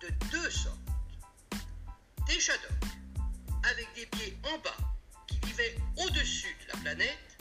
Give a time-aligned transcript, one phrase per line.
[0.00, 0.76] de deux sortes.
[2.26, 2.60] Des shadoks
[3.70, 4.76] avec des pieds en bas
[5.26, 7.38] qui vivaient au-dessus de la planète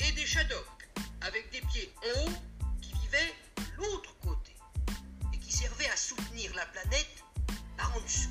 [0.00, 0.88] et des shadoks
[1.20, 2.32] avec des pieds en haut
[2.80, 3.34] qui vivaient
[3.76, 4.56] l'autre côté
[5.32, 7.24] et qui servaient à soutenir la planète
[7.76, 8.30] par en dessous.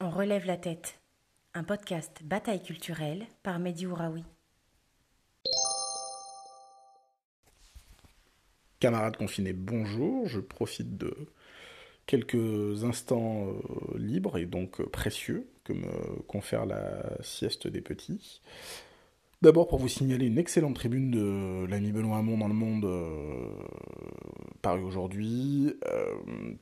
[0.00, 1.00] On relève la tête.
[1.52, 4.22] Un podcast Bataille culturelle par Mehdi Ouraoui.
[8.78, 10.28] Camarades confinés, bonjour.
[10.28, 11.12] Je profite de
[12.06, 18.42] quelques instants euh, libres et donc euh, précieux que me confère la sieste des petits.
[19.42, 23.56] D'abord pour vous signaler une excellente tribune de l'ami Benoît Hamon dans le monde euh,
[24.62, 25.74] parue aujourd'hui.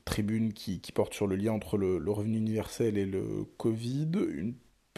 [0.03, 4.09] Tribune qui, porte sur le lien entre le, revenu universel et le Covid.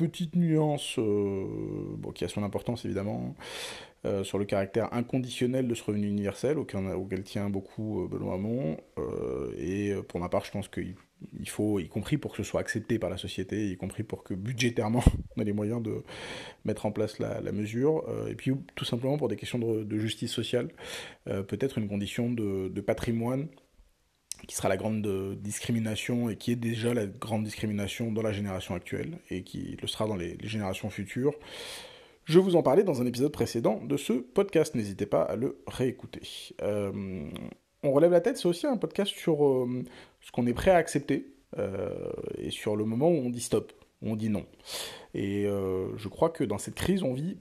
[0.10, 1.46] Petite nuance euh,
[2.16, 3.36] qui a son importance évidemment.
[4.04, 8.78] Euh, sur le caractère inconditionnel de ce revenu universel, auquel, tient beaucoup euh, Benoît Hamon.
[8.98, 10.96] Euh, et pour ma part, je pense qu'il
[11.40, 14.24] il faut, y compris pour que ce soit accepté par la société, y compris pour
[14.24, 15.04] que budgétairement
[15.38, 16.02] on ait les moyens de
[16.66, 20.70] mettre en place la, mesure, et puis tout simplement pour des questions de, justice sociale,
[21.26, 23.50] peut-être une condition de, patrimoine
[24.48, 28.76] qui sera la grande discrimination et qui est déjà la grande discrimination dans la génération
[28.76, 31.34] actuelle et qui le sera dans les, générations futures.
[32.26, 35.58] Je vous en parlais dans un épisode précédent de ce podcast, n'hésitez pas à le
[35.68, 36.22] réécouter.
[36.62, 37.30] Euh,
[37.84, 39.84] on relève la tête, c'est aussi un podcast sur euh,
[40.22, 43.74] ce qu'on est prêt à accepter euh, et sur le moment où on dit stop,
[44.02, 44.46] où on dit non.
[45.14, 47.38] Et euh, je crois que dans cette crise, on vit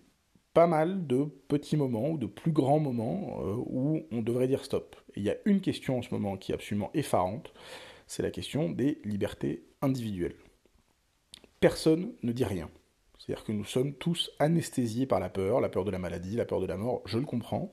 [0.52, 4.64] pas mal de petits moments ou de plus grands moments euh, où on devrait dire
[4.64, 4.96] stop.
[5.14, 7.52] Et il y a une question en ce moment qui est absolument effarante,
[8.06, 10.36] c'est la question des libertés individuelles.
[11.60, 12.68] Personne ne dit rien.
[13.20, 16.46] C'est-à-dire que nous sommes tous anesthésiés par la peur, la peur de la maladie, la
[16.46, 17.70] peur de la mort, je le comprends,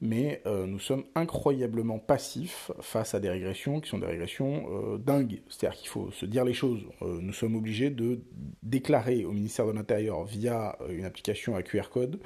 [0.00, 4.96] mais euh, nous sommes incroyablement passifs face à des régressions qui sont des régressions euh,
[4.96, 5.42] dingues.
[5.50, 6.80] C'est-à-dire qu'il faut se dire les choses.
[7.02, 8.22] Euh, nous sommes obligés de
[8.62, 12.20] déclarer au ministère de l'Intérieur via une application à QR code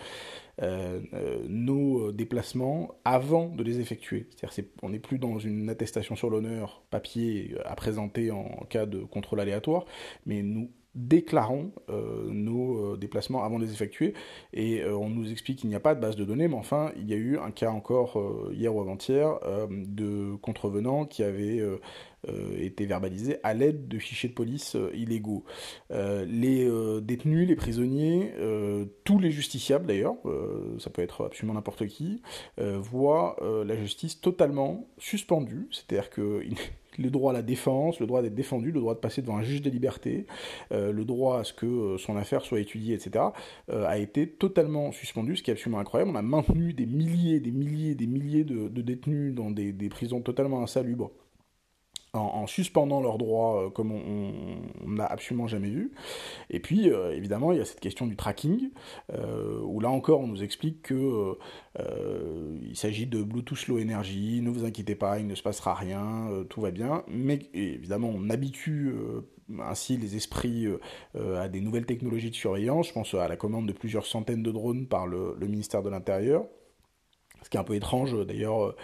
[1.49, 4.29] nos déplacements avant de les effectuer.
[4.31, 9.01] C'est-à-dire qu'on n'est plus dans une attestation sur l'honneur papier à présenter en cas de
[9.01, 9.87] contrôle aléatoire,
[10.25, 14.13] mais nous déclarons euh, nos euh, déplacements avant de les effectuer
[14.53, 16.93] et euh, on nous explique qu'il n'y a pas de base de données mais enfin
[16.97, 18.23] il y a eu un cas encore
[18.53, 19.39] hier ou avant-hier
[19.71, 21.63] de contrevenants qui avaient
[22.59, 25.45] été verbalisés à l'aide de fichiers de police illégaux.
[25.91, 26.71] les
[27.01, 28.33] détenus, les prisonniers,
[29.05, 30.17] tous les justiciables d'ailleurs,
[30.79, 32.23] ça peut être absolument n'importe qui,
[32.59, 33.37] voient
[33.67, 36.43] la justice totalement suspendue, c'est-à-dire que
[36.99, 39.43] le droit à la défense, le droit d'être défendu, le droit de passer devant un
[39.43, 40.27] juge des libertés,
[40.73, 43.25] euh, le droit à ce que euh, son affaire soit étudiée, etc.,
[43.71, 46.11] euh, a été totalement suspendu, ce qui est absolument incroyable.
[46.13, 50.63] On a maintenu des milliers, des milliers, des milliers de, détenus dans des prisons totalement
[50.63, 51.11] insalubres
[52.15, 55.93] en, en, suspendant leurs droits euh, comme on n'a absolument jamais vu.
[56.51, 58.71] Et puis, euh, évidemment, il y a cette question du tracking,
[59.15, 61.39] euh, où là encore, on nous explique que
[62.65, 66.29] il s'agit de Bluetooth Low Energy, ne vous inquiétez pas, il ne se passera rien,
[66.49, 67.03] tout va bien.
[67.09, 68.95] Mais évidemment, on habitue
[69.61, 70.67] ainsi les esprits
[71.15, 72.89] à des nouvelles technologies de surveillance.
[72.89, 76.45] Je pense à la commande de plusieurs centaines de drones par le ministère de l'Intérieur.
[77.43, 78.75] Ce qui est un peu étrange d'ailleurs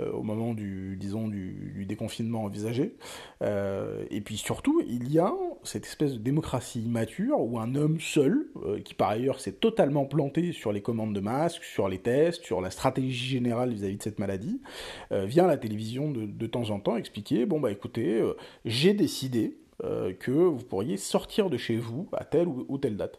[0.00, 2.96] euh, au moment du, disons, du, déconfinement envisagé.
[3.42, 5.32] Euh, et puis surtout, il y a
[5.62, 10.04] cette espèce de démocratie immature où un homme seul, euh, qui par ailleurs s'est totalement
[10.04, 13.98] planté sur les commandes de masques, sur les tests, sur la stratégie générale vis-à-vis -vis
[13.98, 14.60] de cette maladie,
[15.12, 18.22] vient à la télévision de, temps en temps expliquer, bon bah écoutez,
[18.64, 23.18] j'ai décidé que vous pourriez sortir de chez vous à telle ou telle date.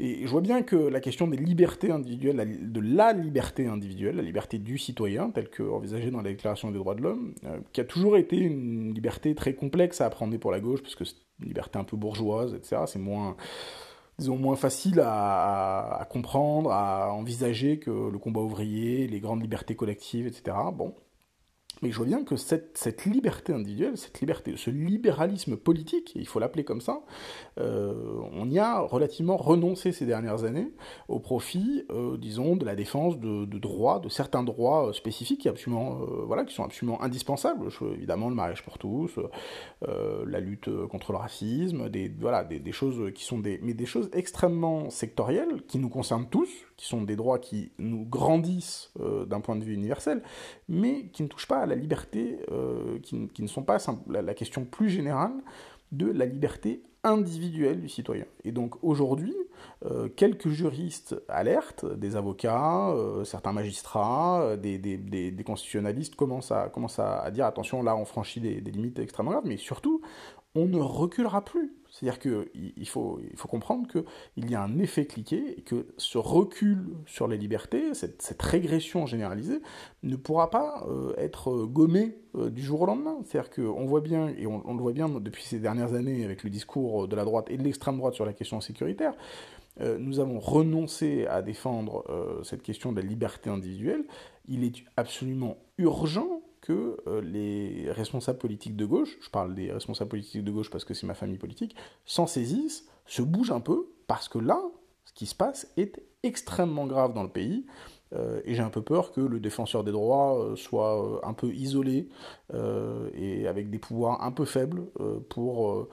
[0.00, 4.22] Et je vois bien que la question des libertés individuelles, de la liberté individuelle, la
[4.22, 7.80] liberté du citoyen, telle que envisagée dans la Déclaration des droits de l'homme, euh, qui
[7.80, 11.16] a toujours été une liberté très complexe à apprendre pour la gauche, parce que c'est
[11.40, 12.82] une liberté un peu bourgeoise, etc.
[12.86, 13.36] C'est moins,
[14.56, 20.26] facile à, à, à, comprendre, à envisager que le combat ouvrier, les grandes libertés collectives,
[20.26, 20.56] etc.
[20.74, 20.94] Bon,
[21.82, 26.38] mais je vois bien que cette, liberté individuelle, cette liberté, ce libéralisme politique, il faut
[26.38, 27.02] l'appeler comme ça,
[27.58, 30.70] euh, on y a relativement renoncé ces dernières années
[31.08, 36.00] au profit, euh, disons, de la défense de, droits, de certains droits spécifiques qui, absolument,
[36.02, 37.68] euh, voilà, qui sont absolument indispensables.
[37.94, 39.18] Évidemment, le mariage pour tous,
[39.88, 43.86] euh, la lutte contre le racisme, des, voilà, des, choses qui sont des, mais des
[43.86, 49.24] choses extrêmement sectorielles qui nous concernent tous, qui sont des droits qui nous grandissent euh,
[49.24, 50.22] d'un point de vue universel,
[50.68, 53.78] mais qui ne touchent pas la liberté, euh, qui, qui, ne sont pas
[54.08, 55.34] la, la, question plus générale
[55.92, 58.24] de la liberté individuelle du citoyen.
[58.44, 59.34] Et donc aujourd'hui,
[59.86, 66.52] euh, quelques juristes alertent, des avocats, euh, certains magistrats, euh, des, des, des, constitutionnalistes commencent,
[66.52, 70.00] à, commencent à, dire attention, là on franchit des, limites extrêmement graves, mais surtout,
[70.54, 71.74] on ne reculera plus.
[71.90, 76.18] C'est-à-dire qu'il faut, il faut comprendre qu'il y a un effet cliqué et que ce
[76.18, 79.60] recul sur les libertés, cette, cette régression généralisée,
[80.02, 80.84] ne pourra pas
[81.18, 83.18] être gommé du jour au lendemain.
[83.24, 86.50] C'est-à-dire qu'on voit bien, et on, le voit bien depuis ces dernières années avec le
[86.50, 89.14] discours de la droite et de l'extrême droite sur la question sécuritaire,
[89.80, 94.04] euh, nous avons renoncé à défendre euh, cette question de la liberté individuelle,
[94.46, 100.10] il est absolument urgent que euh, les responsables politiques de gauche, je parle des responsables
[100.10, 101.74] politiques de gauche parce que c'est ma famille politique,
[102.04, 104.62] s'en saisissent, se bougent un peu, parce que là,
[105.04, 107.66] ce qui se passe est extrêmement grave dans le pays.
[108.14, 111.32] Euh, et j'ai un peu peur que le défenseur des droits euh, soit euh, un
[111.32, 112.08] peu isolé
[113.14, 114.84] et avec des pouvoirs un peu faibles
[115.28, 115.88] pour,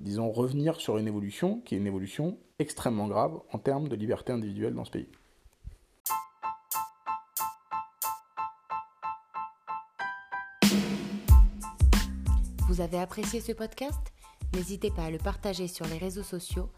[0.00, 4.32] disons, revenir sur une évolution qui est une évolution extrêmement grave en termes de liberté
[4.32, 5.08] individuelle dans ce pays.
[12.68, 14.12] Vous avez apprécié ce podcast?
[14.54, 16.68] N'hésitez pas à le partager sur les réseaux sociaux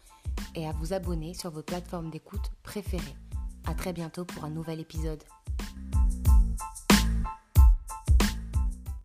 [0.55, 3.15] et à vous abonner sur vos plateformes d'écoute préférées.
[3.69, 5.23] A très bientôt pour un nouvel épisode.